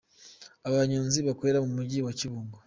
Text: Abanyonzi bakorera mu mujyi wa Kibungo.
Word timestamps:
Abanyonzi 0.67 1.19
bakorera 1.27 1.59
mu 1.65 1.71
mujyi 1.77 1.99
wa 2.05 2.13
Kibungo. 2.19 2.57